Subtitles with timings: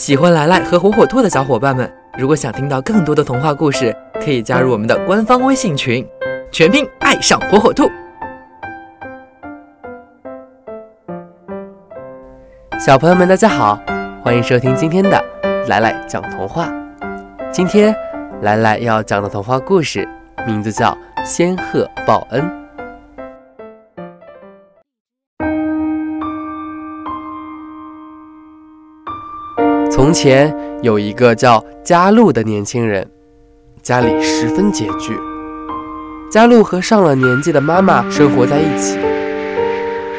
[0.00, 6.02] 喜欢来来和火火兔的小伙伴们，如果想听到更多的童话故事，可以加入我们的官方微信群，
[6.50, 7.86] 全拼爱上火火兔。
[12.78, 13.78] 小朋友们，大家好，
[14.24, 15.22] 欢迎收听今天的
[15.68, 16.72] 来来讲童话。
[17.52, 17.94] 今天
[18.40, 20.08] 来来要讲的童话故事
[20.46, 20.96] 名字叫
[21.26, 22.42] 《仙鹤报恩》。
[29.90, 33.06] 从前有一个叫佳璐的年轻人，
[33.82, 35.18] 家里十分拮据。
[36.30, 38.98] 佳璐和上了年纪的妈妈生活在一起。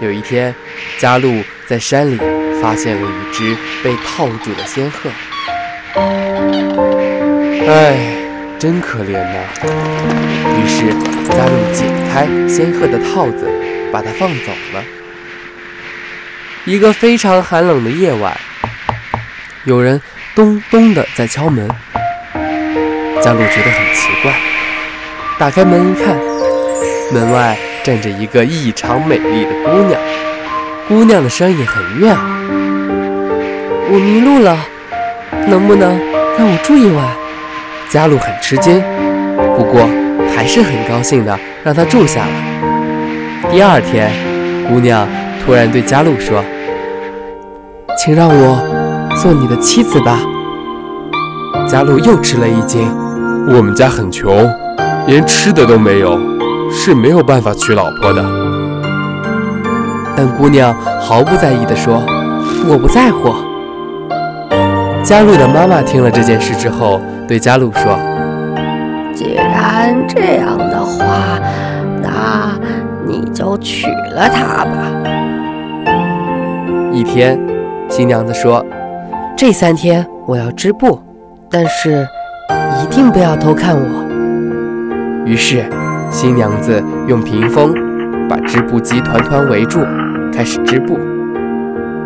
[0.00, 0.52] 有一天，
[0.98, 2.18] 佳璐在山里
[2.60, 5.08] 发现了一只被套住的仙鹤。
[7.68, 7.96] 哎，
[8.58, 9.38] 真可怜呐！
[10.58, 10.92] 于是，
[11.30, 13.48] 佳璐解开仙鹤的套子，
[13.92, 14.82] 把它放走了。
[16.64, 18.36] 一个非常寒冷的夜晚。
[19.64, 20.00] 有人
[20.34, 21.68] 咚咚的在敲门，
[23.22, 24.32] 佳璐觉得很奇怪，
[25.38, 26.16] 打开门一看，
[27.12, 30.00] 门外站着一个异常美丽的姑娘。
[30.88, 32.18] 姑娘的声音很悦耳
[33.88, 34.58] ：“我迷路了，
[35.46, 35.96] 能不能
[36.36, 37.06] 让我住一晚？”
[37.88, 38.82] 佳璐很吃惊，
[39.56, 39.88] 不过
[40.34, 43.48] 还是很高兴的让她住下了。
[43.52, 44.10] 第二天，
[44.68, 45.08] 姑娘
[45.44, 46.44] 突然对佳璐说
[47.96, 48.60] ：“请让我。”
[49.20, 50.18] 做你的妻子吧。
[51.68, 52.86] 佳璐又吃了一惊，
[53.48, 54.48] 我们家很穷，
[55.06, 56.18] 连吃的都没有，
[56.70, 58.24] 是没有办法娶老婆的。
[60.16, 62.02] 但姑娘毫不在意地说
[62.68, 63.34] ：“我不在乎。”
[65.02, 67.98] 佳璐的妈妈听了这件事之后，对佳璐说
[69.14, 71.38] ：“既然这样的话，
[72.02, 72.52] 那
[73.06, 74.92] 你就娶了她吧。”
[76.92, 77.40] 一天，
[77.88, 78.64] 新娘子说。
[79.42, 81.02] 这三天我要织布，
[81.50, 82.06] 但是
[82.80, 85.24] 一定不要偷看我。
[85.26, 85.68] 于是，
[86.12, 87.74] 新娘子用屏风
[88.28, 89.80] 把织布机团团围住，
[90.32, 90.96] 开始织布。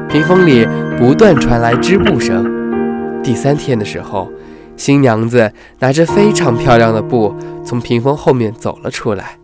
[0.08, 0.66] 屏风里
[0.98, 2.42] 不断传来织布声。
[3.22, 4.32] 第三天的时候，
[4.75, 9.36] 新娘子拿着非常漂亮的布从屏风后面走了出来，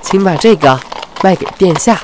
[0.00, 0.80] 请把这个
[1.22, 1.98] 卖给殿下。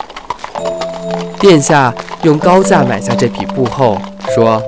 [1.41, 1.95] 殿下
[2.25, 3.97] 用高价买下这匹布后。
[4.35, 4.63] 说：“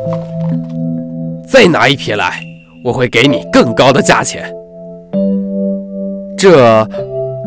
[1.49, 2.41] 再拿一匹来，
[2.85, 4.45] 我会给你更高的价钱。
[6.37, 6.87] 这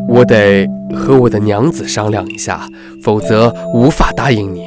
[0.08, 2.66] 我得和我的娘子商量一下，
[3.04, 4.64] 否则无法答应你。”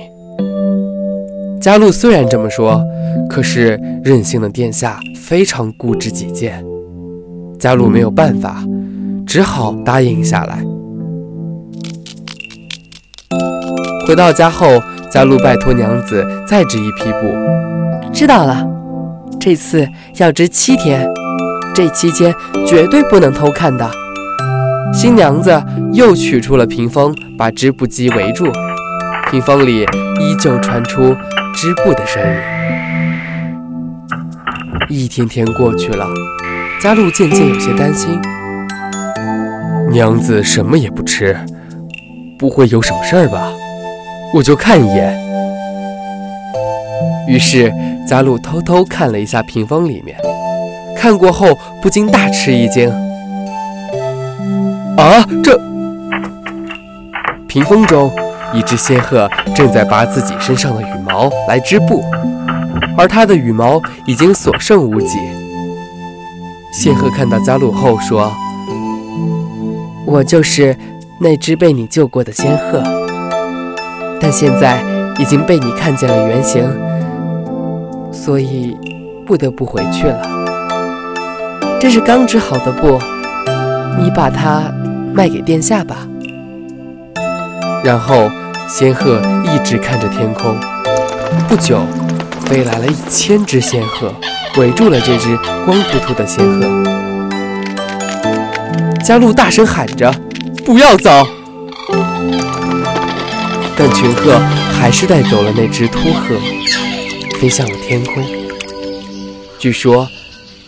[1.60, 2.82] 佳璐虽然这么说，
[3.30, 6.64] 可是任性的殿下非常固执己见，
[7.60, 8.64] 佳璐没有办法，
[9.28, 10.64] 只好答应下来。
[14.08, 14.68] 回到家后。
[15.12, 17.36] 佳璐拜托娘子再织一批布。
[18.14, 18.66] 知道了，
[19.40, 19.86] 这次
[20.16, 21.06] 要织七天，
[21.76, 22.34] 这期间
[22.66, 23.90] 绝对不能偷看的。
[24.94, 25.62] 新娘子
[25.94, 28.48] 又取出了屏风，把织布机围住。
[29.30, 29.86] 屏风里
[30.20, 31.16] 依旧传出
[31.54, 32.30] 织布的声音。
[34.90, 36.08] 一天天过去了，
[36.82, 38.20] 佳璐渐渐有些担心。
[39.90, 41.38] 娘子什么也不吃，
[42.38, 43.52] 不会有什么事儿吧？
[44.34, 45.20] 我就看一眼。
[47.28, 47.74] 于是
[48.08, 50.18] 佳璐偷偷看了一下屏风里面，
[50.98, 52.90] 看过后不禁大吃一惊。
[54.98, 55.60] 啊，这
[57.48, 58.12] 屏风中
[58.54, 62.04] 一只仙鹤正在拔自己身上的羽毛来织布，
[62.98, 65.18] 而它的羽毛已经所剩无几。
[66.74, 68.32] 仙鹤看到佳璐后说
[70.08, 70.76] ：“我就是
[71.20, 72.82] 那只被你救过的仙鹤。”
[74.22, 74.84] 但现在
[75.18, 76.64] 已经被你看见了原形，
[78.12, 78.78] 所以
[79.26, 80.22] 不得不回去了。
[81.80, 83.00] 这是刚织好的布，
[84.00, 84.72] 你把它
[85.14, 86.08] 卖给殿下吧。
[87.84, 88.30] 然后
[88.70, 90.56] 仙鹤一直看着天空，
[91.50, 91.82] 不久，
[92.46, 94.14] 飞来了一千只仙鹤，
[94.58, 95.36] 围住了这只
[95.66, 96.68] 光秃秃的仙鹤。
[99.04, 100.14] 佳璐大声喊着
[100.64, 101.10] ：“不要走！”
[103.84, 104.38] 但群鹤
[104.80, 106.38] 还是带走了那只秃鹤，
[107.40, 108.24] 飞向了天空。
[109.58, 110.08] 据说，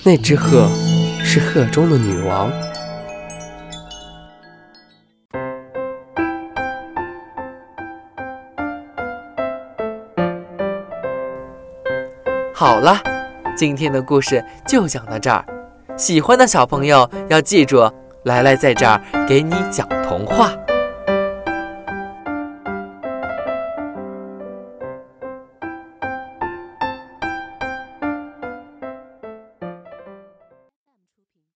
[0.03, 0.67] 那只鹤
[1.23, 2.51] 是鹤中的女王。
[12.51, 12.97] 好了，
[13.55, 15.45] 今天的故事就讲到这儿。
[15.95, 17.87] 喜欢的小朋友要记住，
[18.23, 20.51] 来来在这儿给你讲童话。